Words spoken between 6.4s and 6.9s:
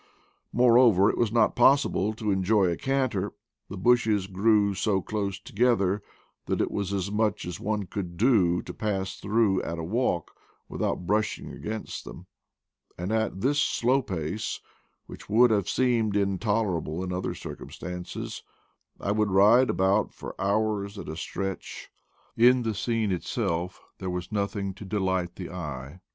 that it